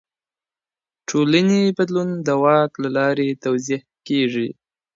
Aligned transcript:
ټولني 1.09 1.61
بدلون 1.77 2.09
د 2.27 2.27
واک 2.43 2.71
له 2.83 2.89
لاري 2.97 3.29
توضيح 3.43 3.81
کيږي. 4.07 4.49